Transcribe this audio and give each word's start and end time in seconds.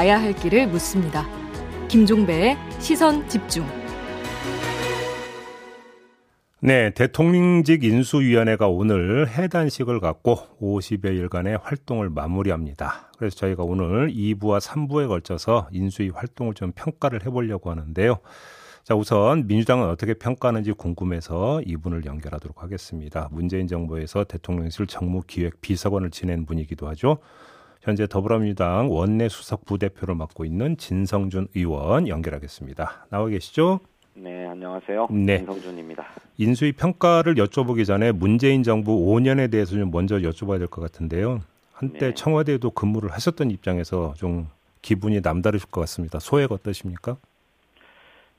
가야 0.00 0.18
할 0.18 0.32
길을 0.32 0.68
묻습니다. 0.68 1.26
김종배의 1.88 2.56
시선 2.78 3.28
집중. 3.28 3.66
네, 6.60 6.88
대통령직 6.94 7.84
인수위원회가 7.84 8.66
오늘 8.66 9.28
해단식을 9.28 10.00
갖고 10.00 10.38
50여일간의 10.58 11.60
활동을 11.62 12.08
마무리합니다. 12.08 13.12
그래서 13.18 13.36
저희가 13.36 13.62
오늘 13.62 14.10
2부와 14.10 14.62
3부에 14.62 15.06
걸쳐서 15.06 15.68
인수위 15.70 16.08
활동을 16.08 16.54
좀 16.54 16.72
평가를 16.74 17.26
해보려고 17.26 17.70
하는데요. 17.70 18.20
자, 18.84 18.94
우선 18.94 19.46
민주당은 19.46 19.86
어떻게 19.86 20.14
평가하는지 20.14 20.72
궁금해서 20.72 21.60
이분을 21.66 22.06
연결하도록 22.06 22.62
하겠습니다. 22.62 23.28
문재인 23.30 23.66
정부에서 23.66 24.24
대통령실 24.24 24.86
정무기획 24.86 25.60
비서관을 25.60 26.10
지낸 26.10 26.46
분이기도 26.46 26.88
하죠. 26.88 27.18
현재 27.80 28.06
더불어민주당 28.06 28.90
원내 28.90 29.28
수석 29.28 29.64
부대표를 29.64 30.14
맡고 30.14 30.44
있는 30.44 30.76
진성준 30.76 31.48
의원 31.54 32.08
연결하겠습니다. 32.08 33.06
나와 33.10 33.26
계시죠? 33.28 33.80
네, 34.14 34.46
안녕하세요. 34.46 35.08
네. 35.10 35.38
김성준입니다. 35.38 36.04
인수위 36.36 36.72
평가를 36.72 37.36
여쭤보기 37.36 37.86
전에 37.86 38.12
문재인 38.12 38.62
정부 38.62 38.92
5년에 39.06 39.50
대해서 39.50 39.76
좀 39.76 39.90
먼저 39.90 40.16
여쭤봐야 40.18 40.58
될 40.58 40.66
것 40.68 40.82
같은데요. 40.82 41.40
한때 41.72 42.08
네. 42.08 42.14
청와대에도 42.14 42.70
근무를 42.70 43.10
하셨던 43.12 43.50
입장에서 43.50 44.12
좀 44.14 44.48
기분이 44.82 45.20
남다르실 45.22 45.70
것 45.70 45.80
같습니다. 45.82 46.18
소액 46.18 46.52
어떠십니까? 46.52 47.16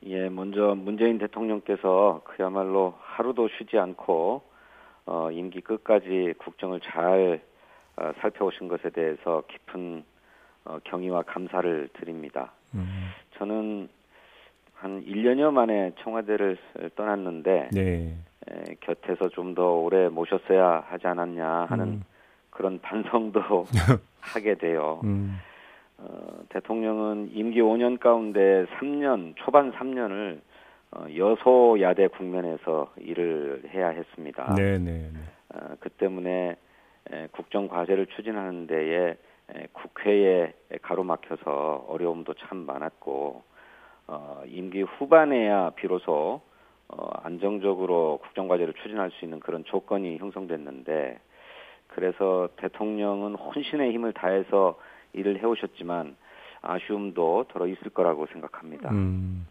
예, 0.05 0.30
먼저 0.30 0.76
문재인 0.76 1.17
대통령께서 1.17 2.22
그야말로 2.26 2.94
하루도 3.00 3.50
쉬지 3.58 3.78
않고 3.80 4.44
어, 5.08 5.31
임기 5.31 5.62
끝까지 5.62 6.34
국정을 6.38 6.80
잘 6.81 7.42
어, 7.98 8.12
살펴오신 8.22 8.68
것에 8.68 8.90
대해서 8.90 9.44
깊은 9.48 10.04
어, 10.66 10.77
경의와 10.84 11.23
감사를 11.23 11.89
드립니다. 11.94 12.52
음. 12.73 13.09
저는 13.38 13.89
한 14.73 15.03
1년여 15.06 15.52
만에 15.52 15.92
청와대를 16.02 16.58
떠났는데 16.95 17.70
네. 17.72 18.16
에, 18.50 18.75
곁에서 18.80 19.30
좀 19.30 19.53
더 19.53 19.73
오래 19.73 20.08
모셨어야 20.09 20.86
하지 20.88 21.08
않았냐 21.08 21.66
하는 21.70 21.86
음. 21.86 22.03
그런 22.50 22.80
반성도 22.80 23.66
하게 24.20 24.55
돼요. 24.55 25.02
음. 25.03 25.38
어, 25.98 26.42
대통령은 26.50 27.31
임기 27.33 27.59
5년 27.61 28.00
가운데 28.00 28.66
3년 28.78 29.33
초반 29.38 29.72
3년을 29.73 30.39
어, 30.92 31.05
여소야대 31.16 32.08
국면에서 32.08 32.92
일을 32.98 33.64
해야 33.73 33.89
했습니다. 33.89 34.55
네, 34.55 34.78
네, 34.78 35.09
네. 35.14 35.20
어, 35.53 35.76
그 35.80 35.89
때문에 35.89 36.50
에, 36.50 36.55
국정 37.31 37.67
과제를 37.67 38.07
추진하는 38.07 38.67
데에 38.67 39.17
에, 39.53 39.67
국회에 39.73 40.53
가로막혀서 40.81 41.85
어려움도 41.88 42.33
참 42.35 42.59
많았고 42.59 43.43
어, 44.08 44.43
임기 44.45 44.83
후반에야 44.83 45.71
비로소 45.71 46.41
어, 46.88 47.09
안정적으로 47.23 48.19
국정 48.23 48.47
과제를 48.47 48.73
추진할 48.81 49.11
수 49.11 49.25
있는 49.25 49.39
그런 49.39 49.63
조건이 49.66 50.17
형성됐는데 50.17 51.19
그래서 51.88 52.49
대통령은 52.58 53.36
혼신의 53.36 53.91
힘을 53.93 54.13
다해서 54.13 54.77
일을 55.13 55.39
해오셨지만 55.39 56.15
아쉬움도 56.61 57.45
들어 57.52 57.67
있을 57.67 57.89
거라고 57.89 58.27
생각합니다. 58.27 58.91
음, 58.91 59.47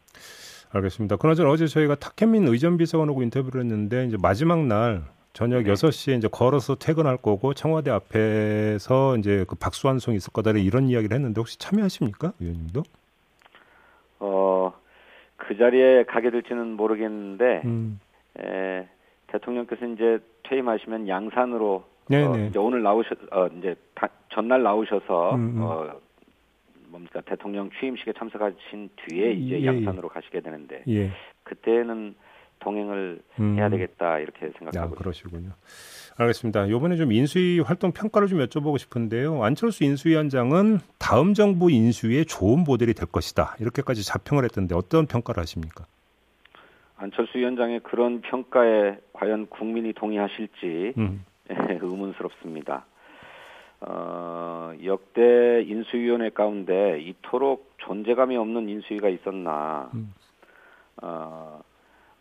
알겠습니다. 0.72 1.16
그나저나 1.16 1.50
어제 1.50 1.66
저희가 1.66 1.96
탁현민 1.96 2.46
의전 2.46 2.76
비서관하고 2.76 3.22
인터뷰를 3.22 3.62
했는데 3.62 4.06
이제 4.06 4.16
마지막 4.20 4.66
날 4.66 5.02
저녁 5.32 5.62
네. 5.62 5.72
6시에 5.72 6.18
이제 6.18 6.28
걸어서 6.30 6.74
퇴근할 6.74 7.16
거고 7.16 7.54
청와대 7.54 7.90
앞에서 7.90 9.16
이제 9.16 9.44
그 9.48 9.54
박수 9.54 9.88
한 9.88 9.98
송 9.98 10.14
있을 10.14 10.32
거다 10.32 10.50
이런 10.52 10.88
이야기를 10.88 11.14
했는데 11.14 11.40
혹시 11.40 11.58
참여하십니까? 11.58 12.32
의원님도? 12.40 12.82
어, 14.20 14.72
그 15.36 15.56
자리에 15.56 16.04
가게 16.04 16.30
될지는 16.30 16.76
모르겠는데, 16.76 17.62
음. 17.64 18.00
에, 18.38 18.86
대통령께서 19.28 19.86
이제 19.86 20.18
퇴임하시면 20.44 21.08
양산으로 21.08 21.84
어, 22.12 22.46
이제 22.48 22.58
오늘 22.58 22.82
나오셔 22.82 23.14
어, 23.30 23.46
이제 23.58 23.76
다, 23.94 24.08
전날 24.30 24.62
나오셔서 24.62 25.34
음, 25.36 25.56
음. 25.56 25.62
어, 25.62 25.90
뭡니까 26.88 27.20
대통령 27.20 27.70
취임식에 27.78 28.12
참석하신 28.14 28.90
뒤에 28.96 29.32
이제 29.32 29.54
예, 29.56 29.60
예. 29.62 29.66
양산으로 29.66 30.08
예. 30.10 30.14
가시게 30.14 30.40
되는데 30.40 30.82
예. 30.88 31.10
그때는 31.44 32.16
동행을 32.60 33.20
음. 33.40 33.56
해야 33.58 33.68
되겠다 33.68 34.18
이렇게 34.18 34.50
생각하고 34.58 34.94
아, 34.94 34.98
그러시군요. 34.98 35.50
알겠습니다. 36.16 36.66
이번에 36.66 36.96
좀 36.96 37.12
인수위 37.12 37.60
활동 37.60 37.92
평가를 37.92 38.28
좀 38.28 38.38
여쭤보고 38.40 38.78
싶은데요. 38.78 39.42
안철수 39.42 39.84
인수위원장은 39.84 40.78
다음 40.98 41.34
정부 41.34 41.70
인수위의 41.70 42.26
좋은 42.26 42.64
모델이 42.64 42.94
될 42.94 43.06
것이다. 43.06 43.56
이렇게까지 43.58 44.04
자평을 44.06 44.44
했던데 44.44 44.74
어떤 44.74 45.06
평가를 45.06 45.40
하십니까? 45.40 45.86
안철수 46.96 47.38
위원장의 47.38 47.80
그런 47.80 48.20
평가에 48.20 48.98
과연 49.14 49.46
국민이 49.46 49.94
동의하실지 49.94 50.94
음. 50.98 51.24
의문스럽습니다. 51.48 52.84
어, 53.80 54.72
역대 54.84 55.62
인수위원회 55.62 56.28
가운데 56.30 57.00
이토록 57.00 57.72
존재감이 57.78 58.36
없는 58.36 58.68
인수위가 58.68 59.08
있었나. 59.08 59.90
음. 59.94 60.12
어, 61.02 61.62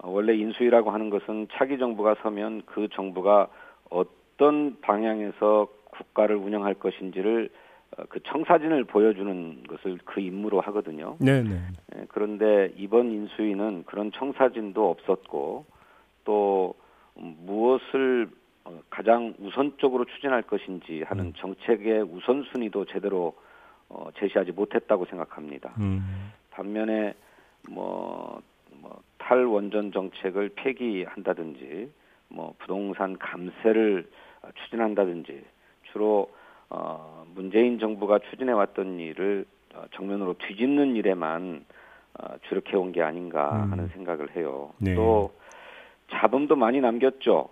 원래 0.03 0.33
인수위라고 0.35 0.91
하는 0.91 1.09
것은 1.09 1.47
차기 1.53 1.77
정부가 1.77 2.15
서면 2.21 2.61
그 2.65 2.87
정부가 2.89 3.47
어떤 3.89 4.79
방향에서 4.81 5.67
국가를 5.91 6.35
운영할 6.35 6.75
것인지를 6.75 7.49
어, 7.97 8.03
그 8.07 8.21
청사진을 8.23 8.83
보여주는 8.85 9.63
것을 9.67 9.97
그 10.05 10.21
임무로 10.21 10.61
하거든요. 10.61 11.17
네, 11.19 11.41
네. 11.41 11.59
예, 11.95 12.05
그런데 12.09 12.71
이번 12.77 13.11
인수위는 13.11 13.83
그런 13.85 14.11
청사진도 14.11 14.89
없었고 14.89 15.65
또 16.23 16.75
무엇을 17.15 18.29
어, 18.65 18.79
가장 18.89 19.33
우선적으로 19.39 20.05
추진할 20.05 20.43
것인지 20.43 21.03
하는 21.03 21.25
음. 21.25 21.33
정책의 21.37 22.03
우선순위도 22.03 22.85
제대로 22.85 23.33
어, 23.89 24.09
제시하지 24.19 24.51
못했다고 24.51 25.05
생각합니다. 25.05 25.73
음. 25.79 26.31
반면에 26.51 27.15
뭐, 27.67 28.41
뭐 28.41 28.41
탈원전 29.29 29.91
정책을 29.91 30.49
폐기한다든지 30.55 31.91
뭐 32.29 32.55
부동산 32.57 33.15
감세를 33.19 34.09
추진한다든지 34.55 35.43
주로 35.91 36.31
어, 36.71 37.25
문재인 37.35 37.77
정부가 37.77 38.17
추진해 38.29 38.51
왔던 38.53 38.99
일을 38.99 39.45
어, 39.75 39.83
정면으로 39.91 40.33
뒤집는 40.39 40.95
일에만 40.95 41.63
어, 42.19 42.35
주력해 42.47 42.75
온 42.75 42.91
게 42.91 43.03
아닌가 43.03 43.65
음. 43.65 43.71
하는 43.71 43.87
생각을 43.89 44.35
해요. 44.35 44.71
네. 44.79 44.95
또 44.95 45.31
잡음도 46.09 46.55
많이 46.55 46.81
남겼죠. 46.81 47.49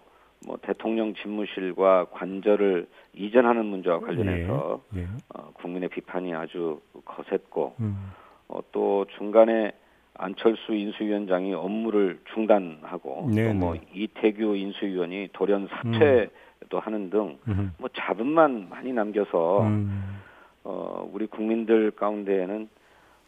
뭐 0.47 0.57
대통령 0.63 1.13
집무실과 1.13 2.05
관절을 2.05 2.87
이전하는 3.13 3.65
문제와 3.65 3.99
관련해서 3.99 4.81
네. 4.93 5.01
네. 5.01 5.07
어, 5.35 5.51
국민의 5.53 5.89
비판이 5.89 6.33
아주 6.33 6.81
거셌고 7.05 7.75
음. 7.81 8.11
어, 8.47 8.61
또 8.71 9.05
중간에 9.17 9.73
안철수 10.17 10.73
인수위원장이 10.73 11.53
업무를 11.53 12.19
중단하고 12.33 13.29
네, 13.33 13.53
또뭐 13.53 13.73
네. 13.73 13.81
이태규 13.93 14.55
인수위원이 14.55 15.29
돌연 15.33 15.67
사퇴도 15.67 16.77
음. 16.77 16.79
하는 16.79 17.09
등 17.09 17.37
뭐 17.77 17.89
잡음만 17.93 18.69
많이 18.69 18.91
남겨서 18.91 19.61
음. 19.63 20.19
어, 20.63 21.09
우리 21.13 21.27
국민들 21.27 21.91
가운데에는 21.91 22.67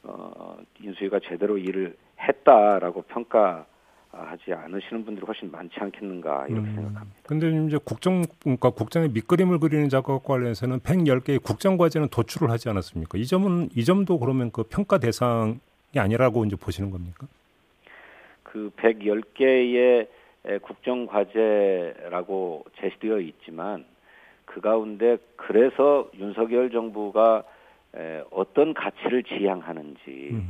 어, 0.04 0.58
인수위가 0.82 1.20
제대로 1.28 1.58
일을 1.58 1.96
했다라고 2.20 3.04
평가 3.04 3.66
하지 4.12 4.54
않으시는 4.54 5.06
분들이 5.06 5.24
훨씬 5.26 5.52
많지 5.52 5.76
않겠는가 5.80 6.48
이렇게 6.48 6.68
음. 6.68 6.76
생각합니다. 6.76 7.20
근데 7.24 7.66
이제 7.68 7.78
국정 7.84 8.24
그러니까 8.42 8.72
국장의 8.72 9.10
밑그림을 9.10 9.60
그리는 9.60 9.88
작업 9.88 10.24
관련해서는 10.24 10.80
110개의 10.80 11.42
국정 11.44 11.78
과제는 11.78 12.08
도출을 12.10 12.50
하지 12.50 12.70
않았습니까? 12.70 13.18
이 13.20 13.26
점은 13.26 13.70
이 13.76 13.86
점도 13.86 14.18
그러면 14.18 14.52
그 14.52 14.64
평가 14.64 14.98
대상 14.98 15.60
아니라고 15.98 16.46
이제 16.46 16.56
보시는 16.56 16.92
겁니까? 16.92 17.28
그 18.44 18.72
110개의 18.78 20.08
국정 20.62 21.08
과제라고 21.08 22.64
제시되어 22.80 23.20
있지만 23.20 23.84
그 24.46 24.62
가운데 24.62 25.18
그래서 25.36 26.10
윤석열 26.18 26.72
정부가 26.72 27.44
어떤 28.32 28.74
가치를 28.74 29.24
지향하는지 29.24 30.42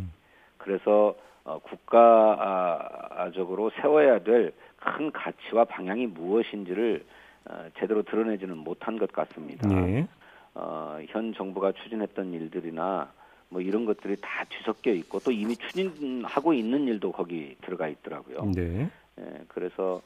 그래서 0.57 1.15
어, 1.45 1.59
국가적으로 1.59 3.71
세워야 3.81 4.19
될 4.19 4.53
큰 4.79 5.11
가치와 5.11 5.65
방향이 5.65 6.07
무엇인지를 6.07 7.05
어, 7.45 7.65
제대로 7.77 8.01
드러내지는 8.03 8.57
못한 8.57 8.97
것 8.97 9.11
같습니다. 9.11 9.67
네. 9.67 10.07
어, 10.55 10.99
현 11.07 11.33
정부가 11.33 11.71
추진했던 11.73 12.33
일들이나 12.33 13.11
뭐 13.49 13.61
이런 13.61 13.85
것들이 13.85 14.15
다 14.21 14.45
뒤섞여 14.47 14.91
있고 14.91 15.19
또 15.19 15.31
이미 15.31 15.55
추진하고 15.55 16.53
있는 16.53 16.87
일도 16.87 17.11
거기 17.11 17.55
들어가 17.61 17.87
있더라고요. 17.87 18.51
네. 18.55 18.89
예, 19.19 19.23
그래서 19.47 20.01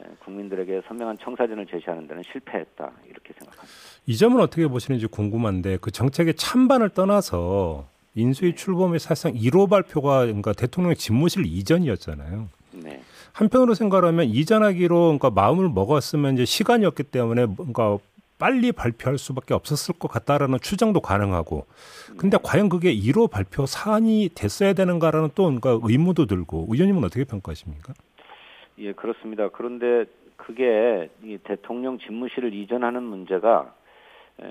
예, 0.00 0.04
국민들에게 0.24 0.82
선명한 0.86 1.18
청사진을 1.18 1.66
제시하는 1.66 2.08
데는 2.08 2.22
실패했다 2.22 2.90
이렇게 3.08 3.34
생각합니다. 3.34 3.74
이 4.06 4.16
점은 4.16 4.40
어떻게 4.40 4.66
보시는지 4.66 5.06
궁금한데 5.06 5.78
그 5.80 5.90
정책의 5.90 6.34
찬반을 6.34 6.90
떠나서 6.90 7.86
인수위 8.14 8.52
네. 8.52 8.56
출범의 8.56 9.00
사실상 9.00 9.34
1호 9.34 9.68
발표가 9.68 10.20
그러니까 10.20 10.52
대통령의 10.52 10.96
집무실 10.96 11.44
이전이었잖아요. 11.44 12.48
네. 12.72 13.02
한편으로 13.32 13.74
생각하면 13.74 14.26
이전하기로 14.26 15.18
그러니까 15.18 15.30
마음을 15.30 15.68
먹었으면 15.68 16.34
이제 16.34 16.44
시간이었기 16.44 17.04
때문에 17.04 17.46
뭔가 17.46 17.98
빨리 18.38 18.72
발표할 18.72 19.18
수밖에 19.18 19.54
없었을 19.54 19.98
것 19.98 20.08
같다라는 20.08 20.58
추정도 20.60 21.00
가능하고 21.00 21.66
근데 22.16 22.36
네. 22.36 22.42
과연 22.42 22.68
그게 22.68 22.94
1호 22.94 23.30
발표 23.30 23.66
사안이 23.66 24.30
됐어야 24.34 24.72
되는가라는 24.72 25.30
또 25.34 25.44
뭔가 25.44 25.78
의무도 25.82 26.26
들고 26.26 26.66
의원님은 26.70 27.04
어떻게 27.04 27.24
평가하십니까? 27.24 27.94
예 28.78 28.92
그렇습니다. 28.92 29.48
그런데 29.48 30.04
그게 30.36 31.10
이 31.22 31.36
대통령 31.44 31.98
집무실을 31.98 32.54
이전하는 32.54 33.02
문제가 33.02 33.74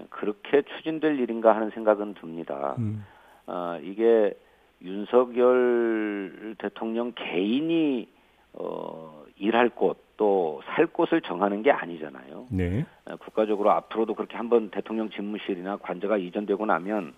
그렇게 0.10 0.64
추진될 0.64 1.20
일인가 1.20 1.56
하는 1.56 1.72
생각은 1.72 2.16
듭니다. 2.16 2.76
음. 2.78 3.06
아, 3.46 3.80
이게 3.82 4.34
윤석열 4.82 6.56
대통령 6.60 7.14
개인이 7.16 8.08
어, 8.54 9.24
일할 9.40 9.70
곳 9.70 10.08
또 10.18 10.62
살 10.66 10.88
곳을 10.88 11.22
정하는 11.22 11.62
게 11.62 11.72
아니잖아요. 11.72 12.48
네. 12.52 12.86
국가적으로 13.20 13.72
앞으로도 13.72 14.16
그렇게 14.16 14.36
한번 14.36 14.70
대통령 14.70 15.10
집무실이나 15.10 15.78
관저가 15.78 16.18
이전되고 16.18 16.66
나면 16.66 17.14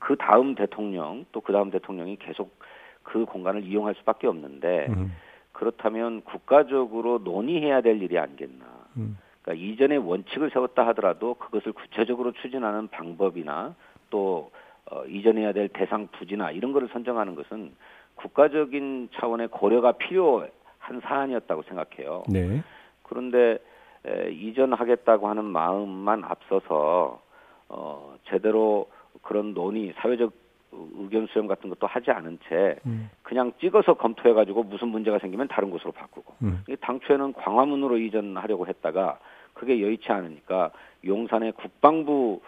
그 0.00 0.16
다음 0.16 0.54
대통령 0.54 1.24
또 1.32 1.40
그 1.40 1.52
다음 1.52 1.70
대통령이 1.70 2.16
계속 2.16 2.58
그 3.02 3.24
공간을 3.24 3.64
이용할 3.64 3.94
수밖에 3.94 4.26
없는데 4.26 4.86
음. 4.90 5.12
그렇다면 5.52 6.22
국가적으로 6.22 7.18
논의해야 7.18 7.80
될 7.80 8.02
일이 8.02 8.18
아니겠나. 8.18 8.64
음. 8.96 9.16
그러니까 9.42 9.64
이전에 9.64 9.96
원칙을 9.96 10.50
세웠다 10.50 10.86
하더라도 10.88 11.34
그것을 11.34 11.72
구체적으로 11.72 12.32
추진하는 12.32 12.88
방법이나 12.88 13.74
또 14.10 14.50
어, 14.90 15.04
이전해야 15.06 15.52
될 15.52 15.68
대상 15.68 16.08
부지나 16.08 16.50
이런 16.50 16.72
것을 16.72 16.88
선정하는 16.92 17.36
것은 17.36 17.72
국가적인 18.16 19.10
차원의 19.14 19.48
고려가 19.48 19.92
필요 19.92 20.46
한 20.80 21.00
사안이었다고 21.00 21.62
생각해요. 21.62 22.24
네. 22.28 22.62
그런데 23.04 23.58
에, 24.06 24.30
이전하겠다고 24.32 25.28
하는 25.28 25.44
마음만 25.44 26.24
앞서서 26.24 27.20
어, 27.68 28.16
제대로 28.28 28.88
그런 29.22 29.54
논의, 29.54 29.92
사회적 29.98 30.32
의견 30.72 31.26
수렴 31.26 31.46
같은 31.46 31.68
것도 31.68 31.86
하지 31.86 32.10
않은 32.10 32.38
채 32.48 32.76
음. 32.86 33.10
그냥 33.22 33.52
찍어서 33.60 33.94
검토해 33.94 34.34
가지고 34.34 34.62
무슨 34.62 34.88
문제가 34.88 35.18
생기면 35.18 35.48
다른 35.48 35.70
곳으로 35.70 35.92
바꾸고 35.92 36.34
음. 36.42 36.64
당초에는 36.80 37.32
광화문으로 37.34 37.98
이전하려고 37.98 38.66
했다가 38.68 39.18
그게 39.52 39.82
여의치 39.82 40.10
않으니까 40.10 40.70
용산의 41.04 41.52
국방부 41.52 42.40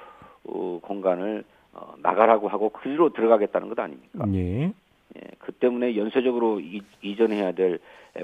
어, 0.44 0.78
공간을 0.82 1.44
어, 1.72 1.94
나가라고 1.98 2.48
하고 2.48 2.68
그리로 2.68 3.12
들어가겠다는 3.12 3.68
것 3.68 3.78
아닙니까? 3.78 4.24
예. 4.34 4.72
예, 5.16 5.20
그 5.38 5.52
때문에 5.52 5.96
연쇄적으로 5.96 6.60
이, 6.60 6.80
이전해야 7.02 7.52
될 7.52 7.78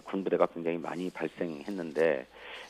군부대가 0.04 0.46
굉장히 0.46 0.78
많이 0.78 1.10
발생했는데 1.10 2.26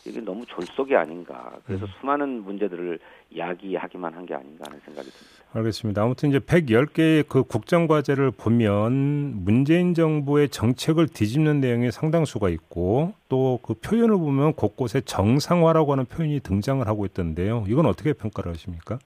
이게 0.07 0.21
너무 0.21 0.47
졸속이 0.47 0.95
아닌가. 0.95 1.53
그래서 1.67 1.85
음. 1.85 1.91
수많은 2.01 2.45
문제들을 2.45 2.99
야기하기만 3.37 4.15
한 4.15 4.25
게 4.25 4.35
아닌가 4.35 4.65
하는 4.67 4.81
생각이 4.85 5.09
듭니다. 5.11 5.45
알겠습니다. 5.53 6.03
아무튼 6.03 6.29
이제 6.31 6.39
110개의 6.39 7.25
그 7.29 7.43
국정 7.43 7.87
과제를 7.87 8.31
보면 8.31 9.45
문재인 9.45 9.95
정부의 9.95 10.49
정책을 10.51 11.09
뒤집는 11.09 11.61
내용이 11.61 11.91
상당수가 11.91 12.49
있고 12.51 13.15
또 13.29 13.59
그 13.63 13.75
표현을 13.75 14.17
보면 14.17 14.55
곳곳에 14.55 15.01
정상화라고 15.01 15.93
하는 15.93 16.05
표현이 16.07 16.41
등장을 16.41 16.87
하고 16.87 17.05
있던데요. 17.07 17.65
이건 17.69 17.87
어떻게 17.87 18.13
평가를 18.13 18.53
하십니까? 18.53 18.99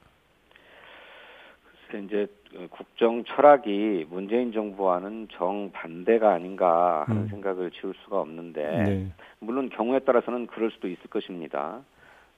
글쎄 1.92 2.04
이제 2.04 2.26
국정 2.70 3.24
철학이 3.24 4.06
문재인 4.10 4.52
정부와는 4.52 5.28
정반대가 5.32 6.32
아닌가 6.32 7.04
하는 7.06 7.22
음. 7.22 7.28
생각을 7.28 7.70
지울 7.70 7.94
수가 8.04 8.20
없는데 8.20 8.82
네. 8.84 9.12
물론 9.38 9.68
경우에 9.68 9.98
따라서는 10.00 10.46
그럴 10.46 10.70
수도 10.70 10.88
있을 10.88 11.02
것입니다. 11.10 11.80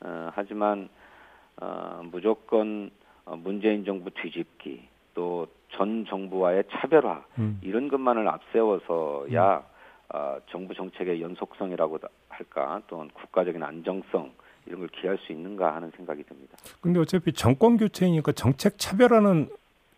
어, 0.00 0.30
하지만 0.34 0.88
어, 1.60 2.02
무조건 2.10 2.90
어, 3.24 3.36
문재인 3.36 3.84
정부 3.84 4.10
뒤집기 4.10 4.88
또 5.14 5.46
전 5.76 6.04
정부와의 6.06 6.64
차별화 6.70 7.24
음. 7.38 7.60
이런 7.62 7.88
것만을 7.88 8.28
앞세워서야 8.28 9.56
음. 9.56 9.62
어, 10.14 10.36
정부 10.50 10.74
정책의 10.74 11.20
연속성이라고 11.20 11.98
할까 12.28 12.82
또는 12.86 13.08
국가적인 13.12 13.62
안정성 13.62 14.32
이런 14.66 14.80
걸 14.80 14.88
기할 14.88 15.18
수 15.18 15.32
있는가 15.32 15.74
하는 15.74 15.90
생각이 15.96 16.22
듭니다. 16.24 16.56
근데 16.80 17.00
어차피 17.00 17.32
정권 17.32 17.76
교체이니까 17.76 18.32
정책 18.32 18.78
차별화는 18.78 19.48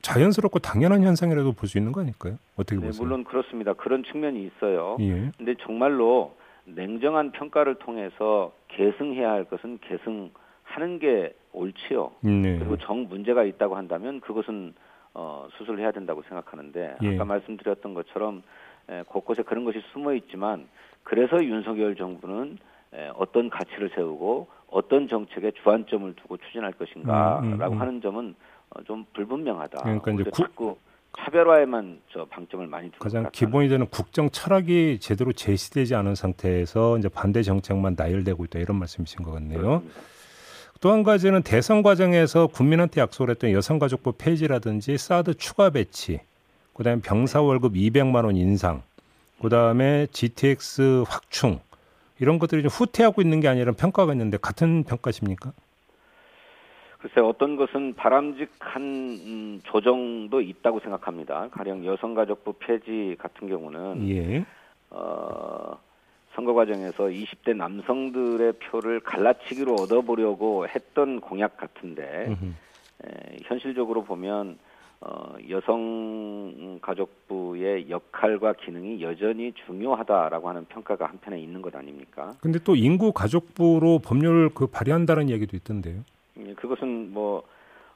자연스럽고 0.02 0.58
당연한 0.60 1.02
현상이라도 1.02 1.52
볼 1.52 1.68
수 1.68 1.78
있는 1.78 1.92
거 1.92 2.00
아닐까요? 2.00 2.36
어떻게 2.56 2.78
네, 2.80 2.86
보세요? 2.86 3.02
물론 3.02 3.24
그렇습니다. 3.24 3.72
그런 3.72 4.04
측면이 4.04 4.44
있어요. 4.46 4.96
예. 5.00 5.30
근데 5.36 5.54
정말로 5.62 6.36
냉정한 6.64 7.32
평가를 7.32 7.76
통해서 7.76 8.52
계승해야 8.68 9.30
할 9.30 9.44
것은 9.44 9.78
계승하는 9.82 10.98
게 11.00 11.34
옳지요. 11.52 12.12
네. 12.20 12.58
그리고 12.58 12.76
정 12.78 13.08
문제가 13.08 13.44
있다고 13.44 13.76
한다면 13.76 14.20
그것은 14.20 14.74
어, 15.14 15.48
수술을 15.56 15.80
해야 15.80 15.92
된다고 15.92 16.22
생각하는데 16.22 16.96
예. 17.02 17.14
아까 17.14 17.24
말씀드렸던 17.24 17.94
것처럼 17.94 18.42
에, 18.88 19.02
곳곳에 19.06 19.42
그런 19.42 19.64
것이 19.64 19.80
숨어 19.92 20.12
있지만 20.14 20.68
그래서 21.02 21.42
윤석열 21.42 21.96
정부는 21.96 22.58
에, 22.94 23.10
어떤 23.16 23.48
가치를 23.48 23.90
세우고 23.94 24.46
어떤 24.68 25.08
정책에 25.08 25.52
주안점을 25.62 26.14
두고 26.14 26.36
추진할 26.38 26.72
것인가라고 26.72 27.46
음, 27.46 27.52
음, 27.52 27.62
음. 27.62 27.80
하는 27.80 28.00
점은 28.00 28.34
어, 28.70 28.82
좀 28.84 29.04
불분명하다. 29.14 29.82
그러니까 29.82 30.10
이제 30.12 30.24
구, 30.24 30.30
자꾸 30.30 30.76
차별화에만 31.18 32.00
저 32.12 32.24
방점을 32.26 32.66
많이 32.66 32.90
두는 32.90 32.98
가장 32.98 33.30
기본이 33.32 33.68
되는 33.68 33.86
국정 33.86 34.28
철학이 34.30 34.98
제대로 35.00 35.32
제시되지 35.32 35.94
않은 35.94 36.14
상태에서 36.14 36.98
이제 36.98 37.08
반대 37.08 37.42
정책만 37.42 37.94
나열되고 37.96 38.44
있다 38.44 38.58
이런 38.58 38.78
말씀이신 38.78 39.22
것 39.22 39.32
같네요. 39.32 39.82
또 40.80 40.92
한 40.92 41.02
가지는 41.02 41.42
대선 41.42 41.82
과정에서 41.82 42.48
국민한테 42.48 43.00
약속을 43.00 43.30
했던 43.30 43.50
여성가족부 43.52 44.12
폐지라든지 44.18 44.98
사드 44.98 45.34
추가 45.34 45.70
배치, 45.70 46.20
그다음에 46.74 47.00
병사 47.00 47.40
월급 47.40 47.74
200만 47.74 48.24
원 48.24 48.36
인상, 48.36 48.82
그다음에 49.40 50.06
GTX 50.12 51.04
확충 51.08 51.60
이런 52.18 52.38
것들이 52.38 52.62
좀 52.62 52.70
후퇴하고 52.70 53.20
있는 53.22 53.40
게 53.40 53.48
아니라 53.48 53.72
평가가 53.72 54.12
있는데 54.12 54.38
같은 54.38 54.84
평가십니까? 54.84 55.52
글쎄 56.98 57.20
어떤 57.20 57.56
것은 57.56 57.94
바람직한 57.94 58.82
음, 58.82 59.60
조정도 59.64 60.40
있다고 60.40 60.80
생각합니다. 60.80 61.48
가령 61.50 61.84
여성가족부 61.84 62.54
폐지 62.58 63.16
같은 63.18 63.48
경우는 63.48 64.08
예. 64.08 64.44
어, 64.90 65.78
선거 66.34 66.54
과정에서 66.54 67.04
20대 67.04 67.54
남성들의 67.54 68.54
표를 68.54 69.00
갈라치기로 69.00 69.74
얻어보려고 69.74 70.66
했던 70.68 71.20
공약 71.20 71.56
같은데 71.56 72.36
에, 73.04 73.36
현실적으로 73.44 74.04
보면 74.04 74.58
어, 75.08 75.36
여성 75.50 76.78
가족부의 76.82 77.88
역할과 77.88 78.54
기능이 78.54 79.02
여전히 79.02 79.52
중요하다라고 79.66 80.48
하는 80.48 80.64
평가가 80.64 81.06
한편에 81.06 81.40
있는 81.40 81.62
것 81.62 81.74
아닙니까? 81.76 82.32
근데 82.40 82.58
또 82.58 82.74
인구 82.74 83.12
가족부로 83.12 84.00
법률 84.00 84.50
그 84.52 84.66
발의한다는 84.66 85.30
얘기도 85.30 85.56
있던데요. 85.56 86.00
예, 86.38 86.54
그것은 86.54 87.12
뭐 87.12 87.44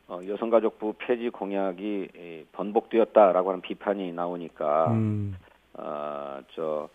어, 0.07 0.21
여성가족부 0.27 0.95
폐지 0.99 1.31
공약이 1.31 2.47
번복되었다라고 2.53 3.51
하는 3.51 3.61
비판이 3.61 4.13
나오니까 4.13 4.93
음. 4.93 5.35
어, 5.75 6.41
저 6.55 6.89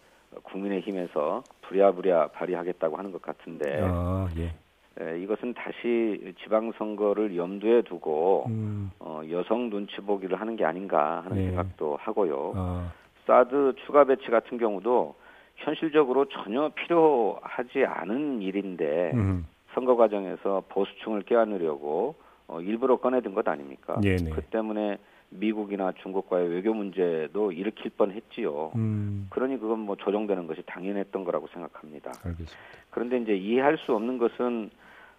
국민의힘에서 0.43 1.43
부랴부랴 1.63 2.27
발의하겠다고 2.27 2.97
하는 2.97 3.11
것 3.11 3.21
같은데 3.21 3.81
아, 3.83 4.29
예. 4.37 4.53
에, 4.99 5.19
이것은 5.19 5.53
다시 5.53 6.33
지방선거를 6.43 7.35
염두에 7.35 7.81
두고 7.81 8.45
음. 8.47 8.91
어, 8.99 9.21
여성 9.29 9.69
눈치 9.69 9.95
보기를 9.97 10.39
하는 10.39 10.55
게 10.55 10.63
아닌가 10.63 11.21
하는 11.25 11.37
예. 11.37 11.45
생각도 11.47 11.97
하고요. 11.97 12.53
아. 12.55 12.93
사드 13.25 13.75
추가 13.85 14.05
배치 14.05 14.27
같은 14.27 14.57
경우도 14.57 15.15
현실적으로 15.57 16.25
전혀 16.25 16.69
필요하지 16.69 17.85
않은 17.85 18.41
일인데 18.41 19.11
음. 19.13 19.45
선거 19.73 19.95
과정에서 19.95 20.63
보수층을 20.69 21.23
껴안으려고 21.23 22.15
어, 22.47 22.61
일부러 22.61 22.97
꺼내든 22.97 23.33
것 23.33 23.47
아닙니까? 23.47 23.99
네네. 23.99 24.29
그 24.29 24.41
때문에 24.43 24.97
미국이나 25.29 25.91
중국과의 26.03 26.49
외교 26.49 26.73
문제도 26.73 27.51
일으킬 27.51 27.91
뻔했지요. 27.91 28.71
음. 28.75 29.27
그러니 29.31 29.59
그건 29.59 29.79
뭐 29.79 29.95
조정되는 29.95 30.47
것이 30.47 30.61
당연했던 30.65 31.23
거라고 31.23 31.47
생각합니다. 31.47 32.11
알겠습니다. 32.23 32.55
그런데 32.91 33.17
이제 33.17 33.35
이해할 33.35 33.77
수 33.79 33.93
없는 33.93 34.17
것은 34.17 34.69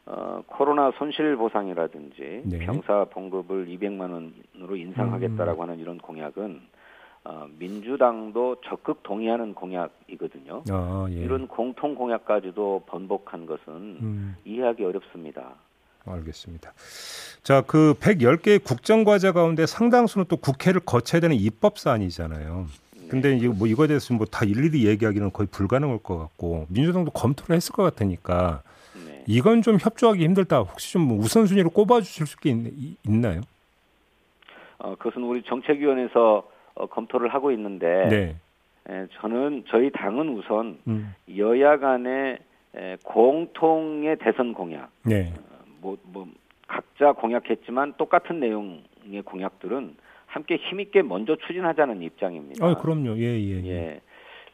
어, 0.06 0.42
코로나 0.46 0.92
손실 0.98 1.36
보상이라든지 1.36 2.42
네. 2.44 2.58
병사 2.58 3.06
봉급을 3.10 3.66
200만 3.66 4.00
원으로 4.56 4.76
인상하겠다라고 4.76 5.60
음. 5.60 5.62
하는 5.62 5.78
이런 5.80 5.98
공약은 5.98 6.60
어, 7.24 7.48
민주당도 7.58 8.56
적극 8.64 9.02
동의하는 9.02 9.54
공약이거든요. 9.54 10.62
아, 10.70 11.06
예. 11.10 11.14
이런 11.14 11.48
공통 11.48 11.96
공약까지도 11.96 12.84
번복한 12.86 13.46
것은 13.46 13.58
음. 13.68 14.36
이해하기 14.44 14.84
어렵습니다. 14.84 15.54
알겠습니다. 16.04 16.72
자, 17.42 17.62
그 17.66 17.94
110개의 17.98 18.62
국정과제 18.62 19.32
가운데 19.32 19.66
상당수는 19.66 20.26
또 20.28 20.36
국회를 20.36 20.80
거쳐야 20.86 21.20
되는 21.20 21.34
입법 21.34 21.80
사안이잖아요. 21.80 22.66
근데 23.08 23.30
네. 23.30 23.36
이제 23.38 23.48
뭐 23.48 23.66
이거에 23.66 23.88
대해서 23.88 24.14
뭐 24.14 24.24
다 24.30 24.44
일일이 24.44 24.86
얘기하기는 24.86 25.32
거의 25.32 25.48
불가능할 25.48 25.98
것 25.98 26.16
같고 26.18 26.66
민주당도 26.68 27.10
검토를 27.10 27.56
했을 27.56 27.72
것 27.72 27.82
같으니까 27.82 28.62
네. 28.64 28.75
이건 29.26 29.62
좀 29.62 29.76
협조하기 29.80 30.22
힘들다. 30.24 30.60
혹시 30.60 30.92
좀 30.92 31.10
우선순위로 31.18 31.70
꼽아주실 31.70 32.26
수 32.26 32.36
있, 32.44 32.96
있나요? 33.06 33.40
어, 34.78 34.94
그것은 34.96 35.22
우리 35.22 35.42
정책위원회에서 35.42 36.48
어, 36.74 36.86
검토를 36.86 37.32
하고 37.32 37.50
있는데 37.52 38.08
네. 38.08 38.36
에, 38.88 39.06
저는 39.20 39.64
저희 39.68 39.90
당은 39.90 40.28
우선 40.28 40.78
음. 40.86 41.14
여야 41.36 41.78
간의 41.78 42.38
에, 42.76 42.96
공통의 43.02 44.16
대선 44.18 44.52
공약, 44.52 44.90
네. 45.02 45.32
어, 45.34 45.64
뭐, 45.80 45.96
뭐 46.02 46.28
각자 46.68 47.12
공약했지만 47.12 47.94
똑같은 47.96 48.40
내용의 48.40 49.22
공약들은 49.24 49.96
함께 50.26 50.56
힘있게 50.56 51.02
먼저 51.02 51.36
추진하자는 51.46 52.02
입장입니다. 52.02 52.66
아, 52.66 52.74
그럼요. 52.74 53.16
예, 53.16 53.40
예, 53.40 53.62
예. 53.62 53.68
예. 53.68 54.00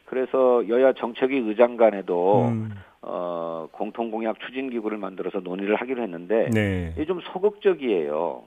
그래서 0.05 0.67
여야 0.69 0.93
정책위 0.93 1.37
의장 1.39 1.75
간에도 1.75 2.47
음. 2.47 2.71
어, 3.05 3.67
공통 3.71 4.11
공약 4.11 4.39
추진 4.39 4.69
기구를 4.69 4.97
만들어서 4.97 5.39
논의를 5.39 5.75
하기로 5.75 6.01
했는데 6.03 6.49
네. 6.51 6.91
이게 6.95 7.05
좀 7.05 7.19
소극적이에요. 7.21 8.43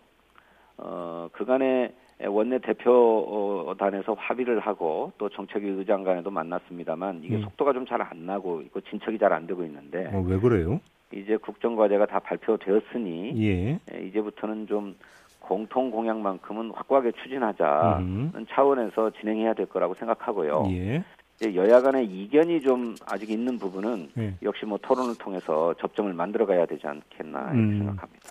어, 0.78 1.28
그간에 1.32 1.92
원내 2.26 2.58
대표단에서 2.60 4.14
합의를 4.16 4.60
하고 4.60 5.12
또 5.18 5.28
정책위 5.28 5.68
의장 5.68 6.02
간에도 6.04 6.30
만났습니다만 6.30 7.20
이게 7.22 7.36
음. 7.36 7.42
속도가 7.42 7.74
좀 7.74 7.84
잘 7.86 8.00
안 8.02 8.24
나고 8.26 8.62
있고 8.62 8.80
진척이 8.80 9.18
잘 9.18 9.32
안 9.32 9.46
되고 9.46 9.62
있는데 9.64 10.10
어, 10.12 10.20
왜 10.26 10.38
그래요? 10.38 10.80
이제 11.12 11.36
국정과제가 11.36 12.06
다 12.06 12.18
발표되었으니 12.20 13.46
예. 13.46 13.78
이제부터는 14.06 14.66
좀 14.66 14.96
공통 15.40 15.90
공약만큼은 15.90 16.72
확고하게 16.74 17.12
추진하자는 17.22 18.00
음. 18.34 18.46
차원에서 18.50 19.10
진행해야 19.20 19.52
될 19.54 19.66
거라고 19.66 19.94
생각하고요. 19.94 20.64
예. 20.70 21.04
여야 21.42 21.82
간의 21.82 22.06
이견이 22.06 22.62
좀 22.62 22.96
아직 23.04 23.30
있는 23.30 23.58
부분은 23.58 24.10
예. 24.18 24.34
역시 24.42 24.64
뭐 24.64 24.78
토론을 24.80 25.16
통해서 25.16 25.74
접점을 25.80 26.12
만들어 26.14 26.46
가야 26.46 26.64
되지 26.66 26.86
않겠나 26.86 27.52
음. 27.52 27.78
생각합니다. 27.78 28.30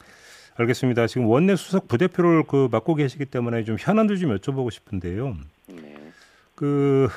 알겠습니다. 0.56 1.08
지금 1.08 1.28
원내 1.28 1.56
수석 1.56 1.88
부대표를 1.88 2.44
그 2.48 2.70
맡고 2.72 2.96
계시기 2.96 3.26
때문에 3.26 3.64
좀 3.64 3.76
현안들 3.80 4.18
좀 4.18 4.36
여쭤보고 4.36 4.72
싶은데요. 4.72 5.36
네. 5.68 5.96
그 6.56 7.10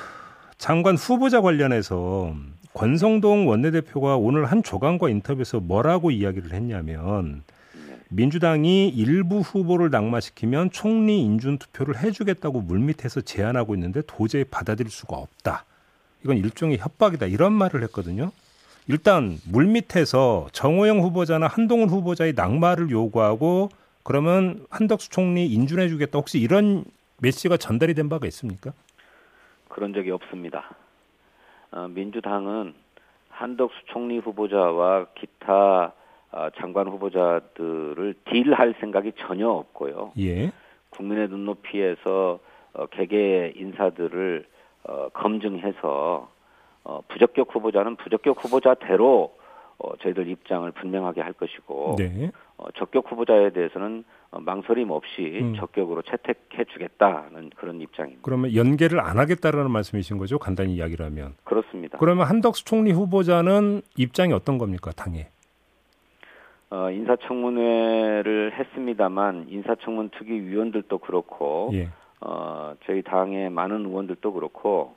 장관 0.57 0.95
후보자 0.95 1.41
관련해서 1.41 2.35
권성동 2.73 3.47
원내대표가 3.47 4.17
오늘 4.17 4.45
한 4.45 4.61
조간과 4.61 5.09
인터뷰에서 5.09 5.59
뭐라고 5.59 6.11
이야기를 6.11 6.53
했냐면 6.53 7.43
민주당이 8.09 8.89
일부 8.89 9.39
후보를 9.39 9.89
낙마시키면 9.89 10.71
총리 10.71 11.21
인준 11.21 11.59
투표를 11.59 11.99
해주겠다고 11.99 12.61
물밑에서 12.61 13.21
제안하고 13.21 13.75
있는데 13.75 14.01
도저히 14.05 14.43
받아들일 14.43 14.91
수가 14.91 15.15
없다. 15.15 15.65
이건 16.23 16.37
일종의 16.37 16.77
협박이다. 16.77 17.27
이런 17.27 17.53
말을 17.53 17.83
했거든요. 17.83 18.31
일단 18.87 19.37
물밑에서 19.51 20.47
정호영 20.51 20.99
후보자나 20.99 21.47
한동훈 21.47 21.89
후보자의 21.89 22.33
낙마를 22.35 22.89
요구하고 22.89 23.69
그러면 24.03 24.65
한덕수 24.69 25.11
총리 25.11 25.45
인준해 25.45 25.87
주겠다. 25.87 26.17
혹시 26.17 26.39
이런 26.39 26.83
메시지가 27.21 27.57
전달이 27.57 27.93
된 27.93 28.09
바가 28.09 28.25
있습니까? 28.27 28.71
그런 29.67 29.93
적이 29.93 30.11
없습니다. 30.11 30.75
어, 31.71 31.87
민주당은 31.87 32.73
한덕수 33.29 33.75
총리 33.85 34.17
후보자와 34.17 35.07
기타 35.15 35.93
어, 36.31 36.49
장관 36.57 36.87
후보자들을 36.87 38.15
딜할 38.25 38.75
생각이 38.79 39.13
전혀 39.17 39.47
없고요. 39.47 40.13
예. 40.19 40.51
국민의 40.89 41.27
눈높이에서 41.29 42.39
어, 42.73 42.85
개개 42.87 43.53
인사들을 43.55 44.45
어, 44.89 45.09
검증해서 45.13 46.29
어, 46.83 47.01
부적격 47.07 47.53
후보자는 47.53 47.95
부적격 47.97 48.43
후보자대로 48.43 49.37
어, 49.77 49.95
저희들 49.97 50.27
입장을 50.27 50.69
분명하게 50.71 51.21
할 51.21 51.33
것이고 51.33 51.95
네. 51.97 52.31
어, 52.57 52.65
적격 52.75 53.09
후보자에 53.09 53.51
대해서는 53.51 54.03
어, 54.31 54.39
망설임 54.39 54.89
없이 54.89 55.39
음. 55.41 55.55
적격으로 55.55 56.01
채택해 56.01 56.65
주겠다는 56.65 57.51
그런 57.55 57.79
입장입니다. 57.79 58.21
그러면 58.23 58.55
연계를 58.55 58.99
안 58.99 59.19
하겠다라는 59.19 59.69
말씀이신 59.69 60.17
거죠? 60.17 60.39
간단히 60.39 60.73
이야기를 60.73 61.05
하면. 61.05 61.35
그렇습니다. 61.43 61.97
그러면 61.99 62.25
한덕수 62.25 62.65
총리 62.65 62.91
후보자는 62.91 63.83
입장이 63.95 64.33
어떤 64.33 64.57
겁니까? 64.57 64.91
당에? 64.91 65.29
어, 66.71 66.89
인사청문회를 66.91 68.53
했습니다만 68.59 69.47
인사청문 69.49 70.09
특위 70.17 70.39
위원들도 70.41 70.97
그렇고 70.97 71.71
예. 71.73 71.89
어, 72.21 72.75
저희 72.85 73.01
당의 73.01 73.49
많은 73.49 73.85
의원들도 73.85 74.33
그렇고 74.33 74.95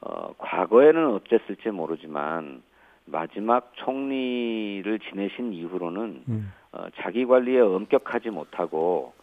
어, 0.00 0.32
과거에는 0.38 1.14
어땠을지 1.14 1.70
모르지만 1.70 2.62
마지막 3.06 3.72
총리를 3.76 4.98
지내신 5.10 5.52
이후로는 5.52 6.24
음. 6.28 6.52
어, 6.72 6.86
자기 6.96 7.24
관리에 7.24 7.60
엄격하지 7.60 8.30
못하고 8.30 9.14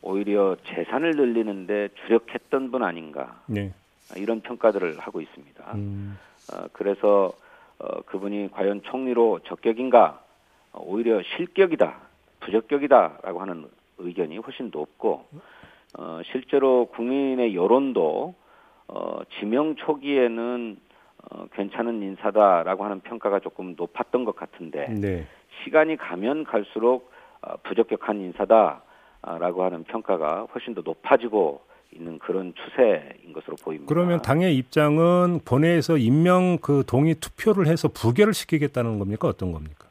오히려 0.00 0.56
재산을 0.66 1.12
늘리는데 1.12 1.90
주력했던 2.04 2.70
분 2.70 2.82
아닌가 2.82 3.40
네. 3.46 3.72
이런 4.16 4.40
평가들을 4.40 4.98
하고 4.98 5.20
있습니다. 5.20 5.72
음. 5.74 6.18
어, 6.52 6.66
그래서 6.72 7.32
어, 7.78 8.02
그분이 8.02 8.50
과연 8.52 8.82
총리로 8.82 9.40
적격인가 9.44 10.20
오히려 10.74 11.22
실격이다, 11.36 11.96
부적격이다라고 12.40 13.40
하는 13.40 13.68
의견이 13.98 14.38
훨씬 14.38 14.70
높고 14.72 15.26
어, 15.94 16.20
실제로 16.30 16.86
국민의 16.86 17.54
여론도 17.54 18.34
어, 18.88 19.18
지명 19.38 19.76
초기에는 19.76 20.76
어, 21.30 21.46
괜찮은 21.54 22.02
인사다라고 22.02 22.84
하는 22.84 23.00
평가가 23.00 23.40
조금 23.40 23.74
높았던 23.76 24.24
것 24.24 24.34
같은데 24.34 24.86
네. 24.88 25.26
시간이 25.64 25.96
가면 25.96 26.44
갈수록 26.44 27.10
어, 27.42 27.56
부적격한 27.62 28.20
인사다라고 28.20 29.62
하는 29.64 29.84
평가가 29.84 30.46
훨씬 30.54 30.74
더 30.74 30.82
높아지고 30.82 31.60
있는 31.94 32.18
그런 32.18 32.54
추세인 32.54 33.32
것으로 33.34 33.56
보입니다. 33.62 33.92
그러면 33.92 34.22
당의 34.22 34.56
입장은 34.56 35.40
본회에서 35.44 35.98
임명 35.98 36.58
그 36.58 36.84
동의 36.86 37.14
투표를 37.14 37.66
해서 37.66 37.88
부결을 37.88 38.32
시키겠다는 38.32 38.98
겁니까? 38.98 39.28
어떤 39.28 39.52
겁니까? 39.52 39.88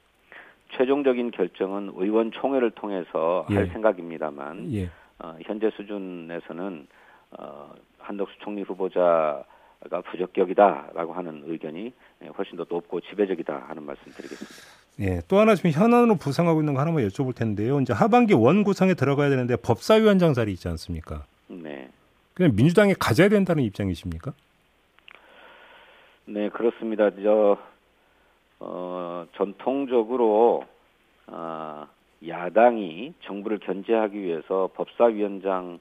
최종적인 0.75 1.31
결정은 1.31 1.91
의원총회를 1.95 2.71
통해서 2.71 3.45
예. 3.51 3.55
할 3.55 3.67
생각입니다만 3.67 4.73
예. 4.73 4.89
어, 5.23 5.37
현재 5.43 5.69
수준에서는 5.71 6.87
어, 7.37 7.73
한덕수 7.99 8.33
총리 8.39 8.63
후보자가 8.63 9.43
부적격이다라고 10.09 11.13
하는 11.13 11.43
의견이 11.45 11.93
훨씬 12.37 12.57
더 12.57 12.65
높고 12.67 13.01
지배적이다 13.01 13.65
하는 13.67 13.83
말씀드리겠습니다. 13.83 14.81
예, 14.99 15.21
또 15.27 15.37
하나 15.37 15.55
지금 15.55 15.71
현안으로 15.71 16.15
부상하고 16.15 16.61
있는 16.61 16.73
거 16.73 16.81
하나만 16.81 17.07
여쭤볼 17.07 17.35
텐데요. 17.35 17.79
이제 17.79 17.93
하반기 17.93 18.33
원 18.33 18.63
구성에 18.63 18.93
들어가야 18.93 19.29
되는데 19.29 19.55
법사위원장 19.55 20.33
자리 20.33 20.51
있지 20.51 20.67
않습니까? 20.67 21.25
네. 21.47 21.89
그냥 22.33 22.53
민주당이 22.55 22.95
가져야 22.95 23.29
된다는 23.29 23.63
입장이십니까? 23.63 24.33
네, 26.25 26.49
그렇습니다. 26.49 27.09
저 27.21 27.57
어, 28.59 29.25
전통적으로 29.35 30.65
어, 31.27 31.87
야당이 32.27 33.13
정부를 33.21 33.59
견제하기 33.59 34.19
위해서 34.21 34.69
법사위원장을 34.75 35.79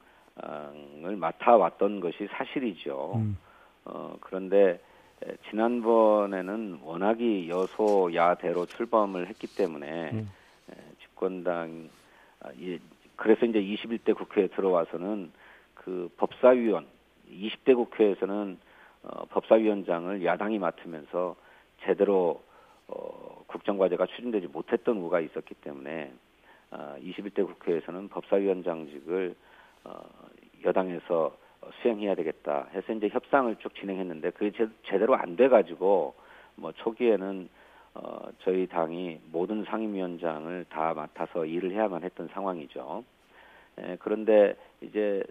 맡아왔던 1.18 2.00
것이 2.00 2.28
사실이죠. 2.30 3.12
음. 3.16 3.38
어, 3.84 4.16
그런데 4.20 4.80
지난번에는 5.50 6.80
워낙이 6.82 7.48
여소야대로 7.48 8.66
출범을 8.66 9.28
했기 9.28 9.46
때문에 9.46 10.10
음. 10.12 10.30
집권당 11.00 11.90
아, 12.40 12.48
예, 12.62 12.78
그래서 13.16 13.44
이제 13.44 13.60
21대 13.60 14.14
국회에 14.14 14.46
들어와서는 14.48 15.30
그 15.74 16.10
법사위원 16.16 16.86
20대 17.30 17.74
국회에서는 17.74 18.58
어, 19.02 19.24
법사위원장을 19.26 20.24
야당이 20.24 20.58
맡으면서 20.58 21.36
제대로 21.84 22.42
어, 22.88 23.44
국정과제가 23.46 24.06
추진되지 24.06 24.48
못했던 24.48 24.96
우가 24.98 25.20
있었기 25.20 25.54
때문에 25.54 26.12
어, 26.70 26.96
21대 27.00 27.46
국회에서는 27.46 28.08
법사위원장직을 28.08 29.34
어, 29.84 30.00
여당에서 30.64 31.36
수행해야 31.82 32.14
되겠다 32.14 32.68
해서 32.72 32.92
이제 32.92 33.08
협상을 33.08 33.54
쭉 33.56 33.74
진행했는데 33.74 34.30
그게 34.30 34.50
제, 34.52 34.68
제대로 34.84 35.14
안 35.16 35.36
돼가지고 35.36 36.14
뭐 36.56 36.72
초기에는 36.72 37.48
어, 37.94 38.28
저희 38.44 38.66
당이 38.66 39.20
모든 39.32 39.64
상임위원장을 39.64 40.66
다 40.68 40.94
맡아서 40.94 41.44
일을 41.44 41.72
해야만 41.72 42.04
했던 42.04 42.28
상황이죠. 42.28 43.04
에, 43.78 43.96
그런데 43.98 44.54
이제 44.80 45.24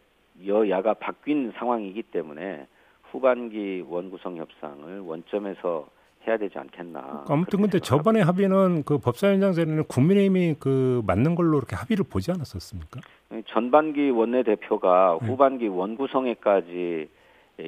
여야가 0.45 0.95
바뀐 0.95 1.51
상황이기 1.55 2.03
때문에 2.03 2.67
후반기 3.03 3.83
원구성 3.87 4.37
협상을 4.37 4.99
원점에서 4.99 5.89
해야 6.29 6.37
되지 6.37 6.57
않겠나. 6.57 7.25
아무튼 7.27 7.61
근데 7.61 7.79
저번에 7.79 8.21
합의는 8.21 8.83
그 8.83 8.97
법사위원장제는 8.99 9.85
국민의힘이 9.85 10.55
그 10.59 11.01
맞는 11.05 11.35
걸로 11.35 11.57
이렇게 11.57 11.75
합의를 11.75 12.05
보지 12.09 12.31
않았었습니까? 12.31 13.01
전반기 13.47 14.09
원내대표가 14.09 15.19
네. 15.21 15.27
후반기 15.27 15.67
원구성에까지 15.67 17.09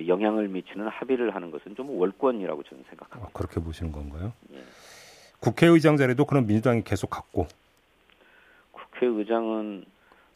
영향을 0.07 0.47
미치는 0.47 0.87
합의를 0.87 1.35
하는 1.35 1.51
것은 1.51 1.75
좀 1.75 1.89
월권이라고 1.89 2.63
저는 2.63 2.83
생각합니다. 2.89 3.29
아, 3.29 3.33
그렇게 3.33 3.59
보시는 3.59 3.91
건가요? 3.91 4.31
예. 4.53 4.59
국회의장 5.39 5.97
자리도 5.97 6.25
그럼 6.25 6.45
민주당이 6.45 6.83
계속 6.83 7.09
갖고 7.09 7.47
국회의장은 8.71 9.85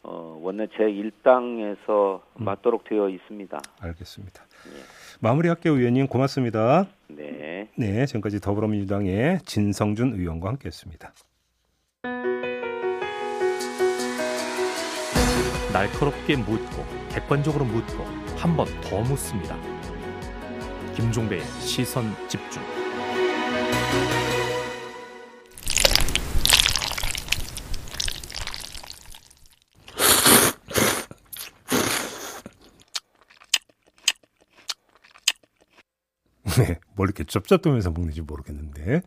어, 0.02 0.38
원내 0.40 0.66
제1당에서 0.66 2.20
음. 2.40 2.44
맞도록 2.44 2.84
되어 2.84 3.08
있습니다. 3.08 3.58
알겠습니다. 3.80 4.44
예. 4.68 4.80
마무리할게요, 5.20 5.72
의원님. 5.74 6.06
고맙습니다. 6.06 6.86
네. 7.08 7.35
네, 7.78 8.06
지금까지 8.06 8.40
더불어민주당의 8.40 9.40
진성준 9.44 10.14
의원과 10.18 10.48
함께했습니다. 10.50 11.12
날카롭게 15.72 16.36
묻고 16.36 16.84
객관적으로 17.10 17.64
묻고 17.66 18.04
한 18.36 18.56
번 18.56 18.66
더 18.80 19.00
묻습니다. 19.02 19.56
김종배의 20.94 21.42
시선 21.60 22.14
집중. 22.28 22.75
네, 36.56 36.78
뭘 36.96 37.08
이렇게 37.08 37.24
쩝쩝대면서 37.24 37.90
먹는지 37.90 38.22
모르겠는데 38.22 39.02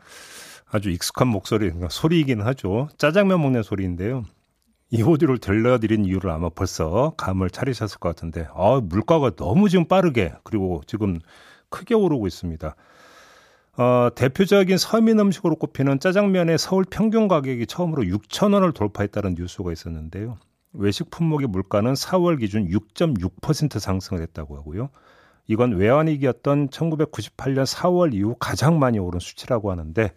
아주 0.72 0.90
익숙한 0.90 1.28
목소리, 1.28 1.66
그러니까 1.66 1.90
소리이긴 1.90 2.42
하죠. 2.42 2.90
짜장면 2.98 3.42
먹는 3.42 3.64
소리인데요. 3.64 4.24
이 4.92 5.04
오디오를 5.04 5.38
들려드린 5.40 6.06
이유를 6.06 6.30
아마 6.32 6.50
벌써 6.50 7.14
감을 7.18 7.50
차리셨을 7.50 8.00
것 8.00 8.10
같은데, 8.10 8.48
아, 8.54 8.80
물가가 8.82 9.32
너무 9.32 9.70
지금 9.70 9.86
빠르게, 9.86 10.34
그리고 10.44 10.82
지금 10.88 11.20
크게 11.70 11.94
오르고 11.96 12.28
있습니다. 12.28 12.76
어, 13.78 14.10
대표적인 14.14 14.78
서민 14.78 15.20
음식으로 15.20 15.56
꼽히는 15.56 16.00
짜장면의 16.00 16.58
서울 16.58 16.84
평균 16.90 17.28
가격이 17.28 17.66
처음으로 17.68 18.04
6천 18.04 18.54
원을 18.54 18.74
돌파했다는 18.74 19.36
뉴스가 19.38 19.72
있었는데요. 19.72 20.38
외식 20.74 21.10
품목의 21.10 21.48
물가는 21.48 21.92
4월 21.94 22.40
기준 22.40 22.68
6.6% 22.68 23.80
상승을 23.80 24.22
했다고 24.22 24.58
하고요. 24.58 24.90
이건 25.50 25.74
외환위기였던 25.74 26.70
1998년 26.70 27.66
4월 27.66 28.14
이후 28.14 28.36
가장 28.40 28.78
많이 28.78 29.00
오른 29.00 29.20
수치라고 29.20 29.72
하는데 29.72 30.12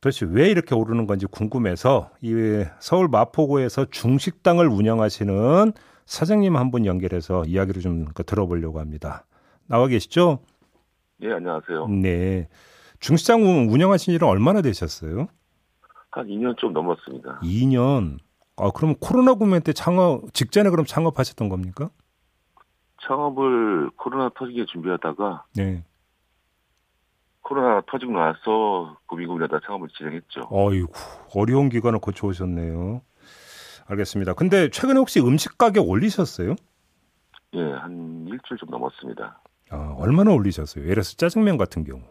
도대체 0.00 0.26
왜 0.28 0.50
이렇게 0.50 0.74
오르는 0.74 1.06
건지 1.06 1.26
궁금해서 1.26 2.10
이 2.20 2.64
서울 2.80 3.06
마포구에서 3.08 3.86
중식당을 3.86 4.66
운영하시는 4.68 5.72
사장님 6.06 6.56
한 6.56 6.70
분 6.72 6.84
연결해서 6.84 7.44
이야기를 7.44 7.80
좀 7.80 8.06
들어보려고 8.26 8.80
합니다. 8.80 9.24
나와 9.68 9.86
계시죠? 9.86 10.40
네, 11.20 11.32
안녕하세요. 11.32 11.86
네. 11.88 12.48
중식당 12.98 13.42
운영하신 13.70 14.14
지는 14.14 14.26
얼마나 14.28 14.60
되셨어요? 14.62 15.28
한 16.10 16.26
2년 16.26 16.56
좀 16.58 16.72
넘었습니다. 16.72 17.40
2년. 17.42 18.18
아, 18.56 18.70
그럼 18.74 18.96
코로나 19.00 19.34
국면 19.34 19.62
때 19.62 19.72
창업 19.72 20.34
직전에 20.34 20.70
그럼 20.70 20.84
창업하셨던 20.84 21.48
겁니까? 21.48 21.90
창업을 23.06 23.90
코로나 23.96 24.30
터지게 24.36 24.66
준비하다가 24.66 25.44
네. 25.56 25.84
코로나 27.42 27.82
터지고 27.86 28.12
나서 28.12 28.96
고민고민하다 29.06 29.60
창업을 29.66 29.88
진행했죠. 29.96 30.48
어이구 30.50 30.92
어려운 31.36 31.68
기간을 31.68 32.00
거쳐오셨네요. 32.00 33.02
알겠습니다. 33.86 34.32
근데 34.34 34.70
최근에 34.70 34.98
혹시 34.98 35.20
음식 35.20 35.58
가격 35.58 35.88
올리셨어요? 35.88 36.54
예, 37.54 37.62
한 37.72 38.26
일주일 38.28 38.58
좀 38.58 38.70
넘었습니다. 38.70 39.40
아, 39.70 39.94
얼마나 39.98 40.32
올리셨어요? 40.32 40.84
예를 40.84 40.94
들어서 40.96 41.16
짜장면 41.16 41.58
같은 41.58 41.84
경우. 41.84 42.02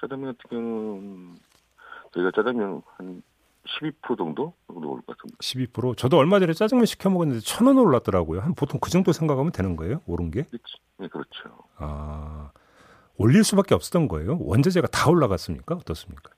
짜장면 0.00 0.36
같은 0.36 0.50
경우는 0.50 1.36
저희가 2.14 2.30
짜장면 2.34 2.82
한 2.96 3.22
12% 3.66 4.16
정도 4.18 4.52
정도 4.66 4.90
오를 4.90 5.02
것 5.04 5.16
같습니다. 5.18 5.38
12%? 5.40 5.96
저도 5.96 6.16
얼마 6.18 6.40
전에 6.40 6.52
짜장면 6.52 6.86
시켜 6.86 7.10
먹었는데 7.10 7.40
천 7.40 7.66
원 7.66 7.78
올랐더라고요. 7.78 8.40
한 8.40 8.54
보통 8.54 8.80
그 8.80 8.90
정도 8.90 9.12
생각하면 9.12 9.52
되는 9.52 9.76
거예요? 9.76 10.00
오른 10.06 10.30
게? 10.30 10.42
그렇죠. 10.44 10.78
네, 10.98 11.08
그렇죠. 11.08 11.50
아, 11.76 12.50
올릴 13.16 13.44
수밖에 13.44 13.74
없었던 13.74 14.08
거예요? 14.08 14.38
원자재가 14.40 14.88
다 14.88 15.10
올라갔습니까? 15.10 15.76
어떻습니까? 15.76 16.30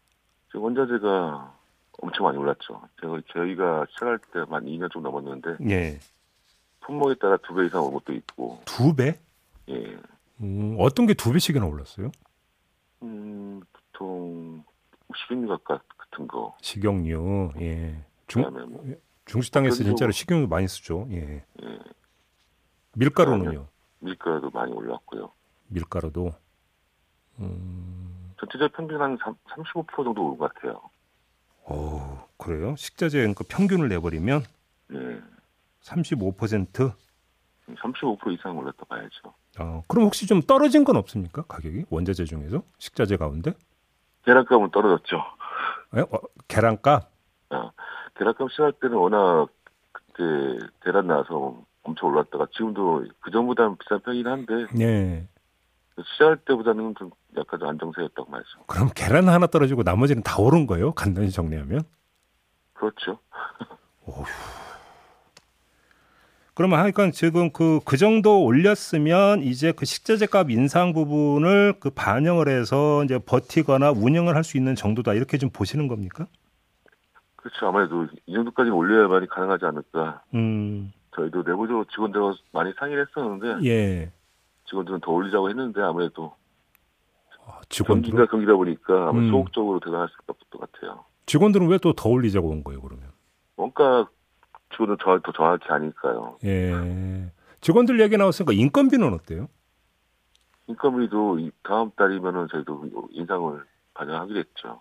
원자재가 0.55 1.55
엄청 2.03 2.27
많이 2.27 2.39
올랐죠. 2.39 2.81
제가 3.01 3.21
저희가 3.33 3.87
시작할 3.91 4.19
때만 4.33 4.65
2년 4.67 4.91
좀 4.93 5.03
넘었는데, 5.03 5.57
예. 5.71 5.99
품목에 6.81 7.15
따라 7.21 7.37
두 7.39 7.55
배 7.55 7.67
이상 7.67 7.83
올 7.85 7.93
것도 7.95 8.13
있고. 8.13 8.61
두 8.67 8.95
배? 8.95 9.19
예. 9.69 9.97
음, 10.43 10.77
어떤 10.79 11.07
게 11.07 11.15
두 11.15 11.33
배씩이나 11.33 11.65
올랐어요? 11.67 12.11
음, 13.03 13.61
보통 13.73 14.63
식용유 15.17 15.49
가까 15.49 15.81
같은 16.15 16.29
거. 16.29 16.57
식용유, 16.61 17.53
예. 17.61 18.05
중, 18.27 18.43
뭐 18.43 18.85
중식당에서 19.27 19.83
진짜로 19.83 20.13
식용유 20.13 20.47
많이 20.47 20.69
쓰죠. 20.69 21.07
예. 21.11 21.45
예. 21.63 21.79
밀가루는요? 22.95 23.67
밀가루도 23.99 24.51
많이 24.51 24.73
올랐고요. 24.73 25.31
밀가루도. 25.69 26.33
음... 27.41 28.33
전체적 28.39 28.73
평균 28.73 29.01
한 29.01 29.19
35% 29.19 30.05
정도 30.05 30.27
오른 30.27 30.39
것 30.39 30.55
같아요. 30.55 30.81
오, 31.67 32.19
그래요? 32.37 32.77
식자재 32.77 33.33
그 33.37 33.45
평균을 33.49 33.89
내버리면 33.89 34.45
네. 34.89 35.21
35%? 35.83 36.93
35% 37.67 38.33
이상 38.35 38.59
올랐다 38.59 38.85
봐야죠. 38.85 39.35
어, 39.59 39.83
그럼 39.89 40.05
혹시 40.05 40.27
좀 40.27 40.43
떨어진 40.43 40.85
건 40.85 40.97
없습니까? 40.97 41.43
가격이 41.43 41.87
원자재 41.89 42.25
중에서 42.25 42.63
식자재 42.79 43.17
가운데? 43.17 43.55
계란값은 44.25 44.71
떨어졌죠. 44.71 45.17
네? 45.95 46.03
어, 46.03 46.21
계란값? 46.49 47.11
어, 47.51 47.71
계란값 48.17 48.51
시작할 48.51 48.73
때는 48.81 48.97
워낙 48.97 49.49
그때 49.93 50.67
대란 50.83 51.07
나서 51.07 51.63
엄청 51.83 52.11
올랐다가 52.11 52.47
지금도 52.53 53.05
그 53.21 53.31
전보다는 53.31 53.77
비싼 53.79 54.01
편이긴 54.01 54.27
한데. 54.27 54.67
네. 54.75 55.29
시작할 56.13 56.39
때보다는 56.39 56.95
좀 56.99 57.11
약간 57.37 57.63
안정세였다고 57.63 58.31
말이죠. 58.31 58.65
그럼 58.67 58.89
계란 58.95 59.29
하나 59.29 59.47
떨어지고 59.47 59.83
나머지는 59.85 60.23
다 60.23 60.37
오른 60.39 60.67
거예요? 60.67 60.93
간단히 60.93 61.31
정리하면? 61.31 61.83
그렇죠. 62.75 63.19
그러면 66.55 66.79
하여간 66.79 67.11
지금 67.11 67.51
그, 67.51 67.81
그 67.85 67.97
정도 67.97 68.45
올렸으면 68.45 69.43
이제 69.43 69.73
그 69.73 69.85
식자재 69.85 70.27
값 70.27 70.51
인상 70.51 70.93
부분을 70.93 71.75
그 71.81 71.91
반영을 71.91 72.49
해서 72.49 73.03
이제 73.05 73.19
버티거나 73.19 73.91
운영을 73.91 74.37
할 74.37 74.45
수 74.45 74.57
있는 74.57 74.75
정도다. 74.77 75.15
이렇게 75.15 75.37
좀 75.39 75.51
보시는 75.51 75.89
겁니까? 75.89 76.27
그렇죠. 77.37 77.67
아무래도 77.67 78.07
이 78.27 78.33
정도까지는 78.35 78.77
올려야만이 78.77 79.27
가능하지 79.27 79.65
않을까. 79.65 80.23
음. 80.35 80.93
저희도 81.17 81.39
내부적으로 81.43 81.85
직원들하고 81.93 82.35
많이 82.53 82.73
상의를 82.79 83.07
했었는데. 83.09 83.69
예. 83.69 84.13
직원들은 84.67 85.01
더 85.01 85.11
올리자고 85.13 85.49
했는데 85.51 85.81
아무래도 85.83 86.35
아, 87.47 87.61
직원들 87.69 88.11
경기가 88.11 88.31
경기다 88.31 88.55
보니까 88.55 89.09
아마 89.09 89.19
음. 89.19 89.31
소극적으로 89.31 89.81
대응할 89.81 90.09
수밖에 90.09 90.25
없을 90.29 90.47
것 90.51 90.73
같아요. 90.73 91.05
직원들은 91.27 91.67
왜 91.69 91.79
또 91.79 91.93
더 91.95 92.09
올리자고 92.11 92.49
온 92.49 92.63
거예요, 92.65 92.81
그러면? 92.81 93.09
뭔가 93.57 94.07
직원은 94.75 94.97
저, 95.03 95.19
더 95.25 95.33
정확히 95.33 95.67
아니까요. 95.69 96.39
예. 96.45 97.31
직원들 97.61 98.01
얘기 98.01 98.17
나왔으니까 98.17 98.53
인건비는 98.53 99.15
어때요? 99.15 99.49
인건비도 100.67 101.39
다음 101.63 101.91
달이면은 101.97 102.49
저희도 102.51 103.09
인상을 103.11 103.65
반영하기로 103.95 104.39
했죠. 104.39 104.81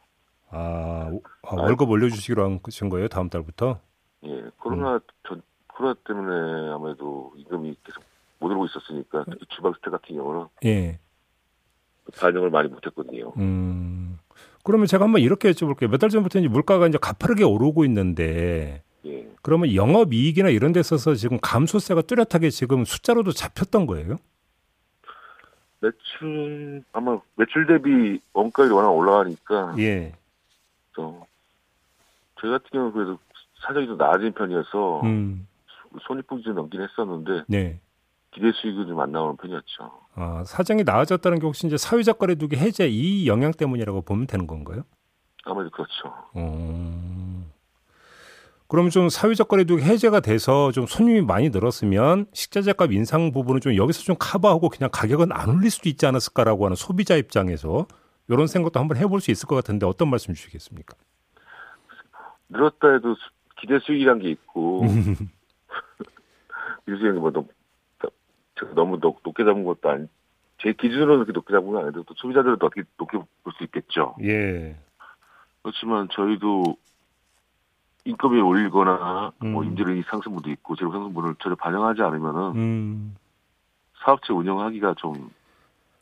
아, 0.49 1.12
아 1.43 1.56
월급 1.56 1.89
올려주시기로 1.89 2.60
하신 2.63 2.89
거예요? 2.89 3.08
다음 3.08 3.29
달부터? 3.29 3.79
예, 4.25 4.43
코로나 4.60 4.95
음. 4.95 4.99
전 5.27 5.41
코로나 5.67 5.95
때문에 6.06 6.71
아무래도 6.71 7.34
임금이 7.38 7.75
계속 7.84 8.03
못 8.39 8.47
오르고 8.47 8.65
있었으니까 8.65 9.25
특히 9.29 9.45
주방 9.49 9.73
스태 9.73 9.89
같은 9.89 10.15
경우는 10.15 10.47
예. 10.65 10.99
반영을 12.19 12.49
많이 12.49 12.69
못했거든요. 12.69 13.34
음. 13.38 14.19
그러면 14.63 14.88
제가 14.88 15.03
한번 15.06 15.21
이렇게 15.21 15.51
여쭤볼게요. 15.51 15.89
몇 15.89 15.97
달 15.97 16.10
전부터 16.10 16.39
이제 16.39 16.47
물가가 16.47 16.88
이제 16.88 16.97
가파르게 16.97 17.43
오르고 17.43 17.84
있는데, 17.86 18.84
예. 19.06 19.28
그러면 19.42 19.74
영업 19.76 20.13
이익이나 20.13 20.50
이런 20.50 20.72
데 20.72 20.80
있어서 20.80 21.16
지금 21.16 21.38
감소세가 21.42 22.04
뚜렷하게 22.04 22.50
지금 22.50 22.86
숫자로도 22.86 23.32
잡혔던 23.32 23.86
거예요? 23.86 24.18
매출 25.80 26.84
아마 26.94 27.20
매출 27.36 27.68
대비 27.68 28.20
원가율이 28.34 28.74
워낙 28.74 28.89
올라가니까 28.92 29.76
예. 29.80 30.13
또 30.94 31.26
저희 32.39 32.52
같은 32.52 32.70
경우는 32.72 32.94
그래도 32.94 33.20
사정이 33.66 33.88
좀 33.88 33.98
나아진 33.98 34.32
편이어서 34.32 35.02
음. 35.02 35.48
손익분기 36.08 36.44
좀 36.44 36.56
넘긴 36.56 36.82
했었는데 36.82 37.44
네. 37.48 37.80
기대 38.32 38.52
수익은 38.54 38.88
좀 38.88 39.00
안 39.00 39.12
나오는 39.12 39.36
편이었죠. 39.38 39.92
아, 40.16 40.44
사정이 40.46 40.84
나아졌다는 40.84 41.39
게 41.39 41.46
혹시 41.46 41.68
이제 41.68 41.78
사회적 41.78 42.18
거래두기 42.18 42.56
해제 42.56 42.88
이 42.88 43.28
영향 43.28 43.52
때문이라고 43.52 44.02
보면 44.04 44.26
되는 44.28 44.48
건가요? 44.48 44.84
아무래도 45.46 45.70
그렇죠. 45.72 46.13
어... 46.34 47.44
그럼 48.74 48.90
좀 48.90 49.08
사회적 49.08 49.50
거래두기 49.50 49.84
해제가 49.84 50.20
돼서 50.22 50.72
좀 50.72 50.88
손님이 50.88 51.22
많이 51.22 51.50
늘었으면 51.50 52.26
식자재값 52.34 52.92
인상 52.92 53.32
부분은 53.32 53.62
좀 53.62 53.76
여기서 53.76 54.02
좀 54.02 54.16
커버하고 54.18 54.70
그냥 54.70 54.90
가격은 54.92 55.32
안 55.32 55.52
올릴 55.52 55.70
수도 55.70 55.90
있지 55.90 56.08
않았을까라고 56.08 56.66
하는 56.66 56.76
소비자 56.76 57.16
입장에서 57.16 57.86
이런 58.30 58.48
생각도 58.48 58.80
한번 58.80 58.98
해볼 58.98 59.22
수 59.22 59.30
있을 59.30 59.46
것 59.46 59.54
같은데 59.54 59.86
어떤 59.86 60.10
말씀 60.10 60.34
주시겠습니까? 60.34 60.98
늘었다 62.50 62.94
해도 62.94 63.16
기대 63.62 63.78
수익이란 63.78 64.18
게 64.18 64.32
있고 64.32 64.88
수익이 66.88 67.20
뭐 67.20 67.30
너무, 67.30 67.48
너무 68.74 69.00
높, 69.00 69.22
게 69.36 69.44
잡은 69.44 69.66
것도 69.66 69.88
아니 69.88 70.08
제 70.64 70.74
기준으로는 70.74 71.26
그렇게 71.26 71.32
높게 71.34 71.54
잡은 71.54 71.72
건 71.72 71.82
아닌데 71.84 72.00
또 72.08 72.16
소비자들도 72.16 72.66
어떻게 72.66 72.82
높게 72.98 73.20
볼 73.44 73.54
수 73.54 73.64
있겠죠. 73.66 74.16
예. 74.24 74.76
그렇지만 75.62 76.08
저희도 76.12 76.76
인건비 78.06 78.39
올리거나 78.39 79.34
뭐 79.39 79.48
음. 79.48 79.54
뭐 79.54 79.63
인재료 79.63 80.02
상승분도 80.10 80.50
있고 80.52 80.76
재료 80.76 80.92
상승분을 80.92 81.36
전혀 81.42 81.56
반영하지 81.56 82.02
않으면은 82.02 82.42
음. 82.56 83.16
사업체 84.04 84.34
운영하기가 84.34 84.96
좀 84.98 85.32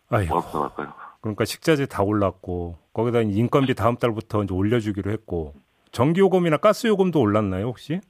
어렵다고 0.10 0.64
할까요? 0.64 0.94
그러니까 1.22 1.46
식자재 1.46 1.86
다 1.86 2.02
올랐고 2.02 2.78
거기다 2.94 3.22
인건비 3.22 3.76
다음 3.76 3.96
달부터 3.96 4.44
이제 4.44 4.54
올려주기로 4.54 5.12
했고 5.12 5.54
전기 5.92 6.22
요금이나 6.22 6.58
가스 6.58 6.88
요금도 6.88 7.20
올랐나요 7.20 7.68
혹시? 7.68 8.02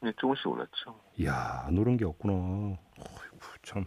네, 0.00 0.12
조금씩 0.18 0.46
올랐죠. 0.46 0.94
이야, 1.18 1.64
안 1.66 1.78
오른 1.78 1.96
게 1.96 2.04
없구나. 2.04 2.34
어이구, 2.34 3.58
참. 3.62 3.86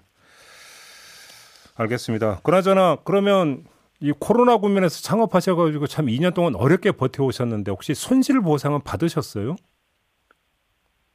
알겠습니다. 1.76 2.40
그나저나 2.44 2.98
그러면 3.04 3.64
이 4.02 4.14
코로나 4.18 4.58
국면에서 4.58 5.02
창업하셔가지고 5.02 5.88
참 5.88 6.06
2년 6.06 6.34
동안 6.34 6.56
어렵게 6.56 6.94
버텨오셨는데 6.94 7.72
혹시 7.72 7.94
손실 7.94 8.40
보상은 8.42 8.82
받으셨어요? 8.82 9.56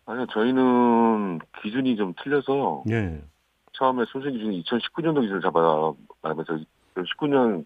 아니요, 0.07 0.27
저희는 0.33 1.39
기준이 1.63 1.97
좀 1.97 2.13
틀려서 2.23 2.85
예. 2.91 3.23
처음에 3.73 4.05
손실 4.09 4.33
기준이 4.33 4.63
2019년도 4.63 5.23
기준을 5.23 5.41
잡아 5.41 5.95
말하면서 6.23 6.59
19년 6.97 7.65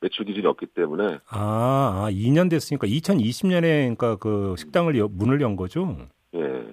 매출 0.00 0.24
기준이 0.24 0.46
없기 0.46 0.66
때문에 0.66 1.18
아, 1.28 2.04
아 2.04 2.08
2년 2.10 2.48
됐으니까 2.48 2.86
2020년에 2.86 3.96
그러니까 3.96 4.16
그 4.16 4.54
식당을 4.56 4.96
여, 4.98 5.08
문을 5.08 5.40
연 5.40 5.56
거죠? 5.56 5.96
예. 6.34 6.64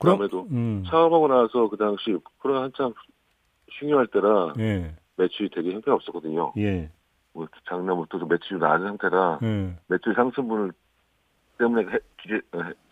그럼에도 0.00 0.48
음. 0.50 0.82
창업하고 0.88 1.28
나서 1.28 1.68
그 1.68 1.76
당시 1.76 2.16
코로나 2.38 2.62
한창 2.62 2.92
흉흉할 3.70 4.08
때라 4.08 4.54
예. 4.58 4.96
매출이 5.16 5.50
되게 5.54 5.72
형편없었거든요. 5.72 6.52
예. 6.58 6.90
뭐 7.32 7.46
작년부터 7.68 8.18
좀 8.18 8.28
매출이 8.28 8.60
낮은 8.60 8.86
상태라 8.86 9.38
예. 9.42 9.76
매출 9.86 10.14
상승분을 10.14 10.72
때문에 11.58 11.92
해, 11.92 11.98
기재, 12.20 12.40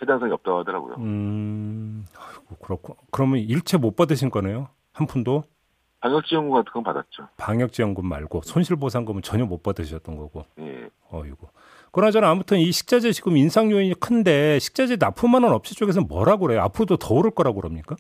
해당성이 0.03 0.33
없다고 0.33 0.59
하더라고요. 0.59 0.97
음, 0.99 2.05
아이고, 2.17 2.57
그렇고 2.57 2.97
그러면 3.11 3.39
일체 3.39 3.79
못 3.79 3.97
받으신 3.97 4.31
거네요? 4.31 4.69
한 4.93 5.07
푼도? 5.07 5.45
방역지원금 6.01 6.53
같은 6.53 6.73
건 6.73 6.83
받았죠. 6.85 7.29
방역지원금 7.39 8.07
말고 8.07 8.43
손실보상금은 8.43 9.23
전혀 9.23 9.45
못 9.47 9.63
받으셨던 9.63 10.17
거고. 10.17 10.45
예. 10.61 10.89
어이고. 11.11 11.49
그나저나 11.91 12.31
아무튼 12.31 12.59
이 12.59 12.71
식자재 12.71 13.13
지금 13.13 13.37
인상 13.37 13.71
요인이 13.71 13.95
큰데 13.95 14.59
식자재 14.59 14.97
납품하는 15.01 15.51
업체 15.51 15.75
쪽에서 15.75 16.03
뭐라고 16.03 16.47
그래요? 16.47 16.61
앞으로도 16.61 16.99
더 16.99 17.15
오를 17.15 17.31
거라고 17.31 17.61
그럽니까? 17.61 17.97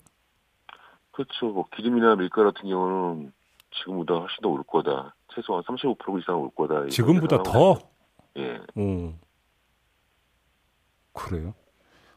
그렇죠. 1.10 1.46
뭐 1.46 1.64
기름이나 1.74 2.14
밀가 2.14 2.44
같은 2.44 2.68
경우는 2.68 3.32
지금보다 3.78 4.14
훨씬 4.14 4.36
더 4.42 4.48
올 4.50 4.62
거다. 4.64 5.14
최소한 5.34 5.62
35% 5.64 6.20
이상 6.20 6.40
올 6.40 6.50
거다. 6.54 6.86
지금보다 6.88 7.42
더? 7.42 7.78
예. 8.36 8.60
음. 8.76 9.18
그래요? 11.12 11.54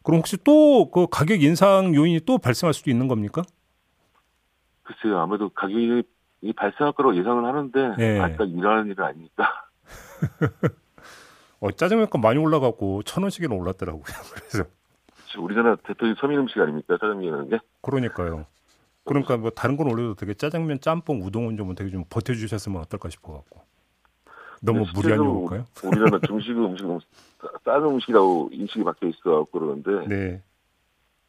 그럼 0.04 0.20
혹시 0.20 0.38
또 0.44 0.90
그 0.92 1.08
가격 1.10 1.42
인상 1.44 1.94
요인이 1.96 2.22
또 2.22 2.38
발생할 2.38 2.74
수도 2.74 2.90
있는 2.90 3.08
겁니까? 3.08 3.42
글쎄요. 4.84 5.20
아무래도 5.20 5.50
가격이 5.50 6.04
발생할 6.56 6.94
거라고 6.94 7.16
예상을 7.16 7.44
하는데 7.46 7.96
예. 8.00 8.20
아직까지 8.20 8.52
일하는 8.52 8.88
일은 8.92 9.04
아니니까. 9.04 9.68
어, 11.60 11.72
짜장면값 11.72 12.20
많이 12.22 12.40
올라가고 12.40 13.04
천 13.04 13.24
원씩이나 13.24 13.54
올랐더라고요. 13.56 14.04
그래서 14.34 14.64
우리나라 15.40 15.76
대표적인 15.78 16.16
서민 16.20 16.40
음식 16.40 16.60
아닙니까 16.60 16.98
짜장면이라는 17.00 17.50
게? 17.50 17.60
그러니까요. 17.82 18.46
그러니까 19.04 19.38
뭐 19.38 19.50
다른 19.50 19.78
건 19.78 19.88
올려도 19.88 20.16
되게 20.16 20.34
짜장면, 20.34 20.80
짬뽕, 20.80 21.22
우동은 21.24 21.58
좀 21.58 21.74
되게 21.76 21.90
좀 21.90 22.04
버텨주셨으면 22.10 22.82
어떨까 22.82 23.10
싶어갖고. 23.10 23.62
너무 24.62 24.86
네, 24.86 24.92
무리한 24.94 25.18
요구일까요? 25.18 25.66
우리나라 25.84 26.20
중식 26.20 26.52
음식 26.52 26.86
너무 26.86 27.00
싼 27.66 27.84
음식이라고 27.84 28.50
인식이 28.54 28.84
박혀 28.84 29.08
있어 29.08 29.46
그러는데. 29.52 30.08
네. 30.08 30.44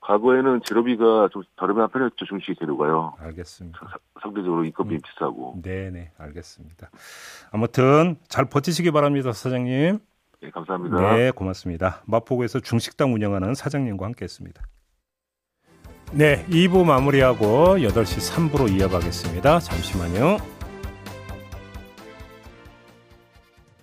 과거에는 0.01 0.61
재료비가 0.67 1.29
좀 1.33 1.43
저렴한 1.59 1.89
편이었죠 1.91 2.25
중식 2.27 2.59
재료가요. 2.59 3.15
알겠습니다. 3.19 3.79
사, 3.79 3.99
상대적으로 4.21 4.65
인건비 4.65 4.97
음. 4.97 5.01
비싸고. 5.01 5.61
네네 5.63 6.11
알겠습니다. 6.19 6.91
아무튼 7.53 8.17
잘 8.29 8.45
버티시기 8.47 8.91
바랍니다 8.91 9.33
사장님. 9.33 10.01
네 10.43 10.51
감사합니다. 10.51 11.15
네 11.15 11.31
고맙습니다. 11.31 12.03
마포구에서 12.07 12.59
중식당 12.61 13.15
운영하는 13.15 13.55
사장님과 13.55 14.05
함께했습니다. 14.07 14.63
네 16.15 16.45
2부 16.51 16.85
마무리하고 16.85 17.77
8시 17.79 18.51
3부로 18.51 18.71
이어가겠습니다. 18.71 19.61
잠시만요. 19.61 20.52